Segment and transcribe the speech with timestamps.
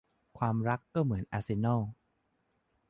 [0.37, 1.81] ความรักก็เหมือนอาร์เซนอล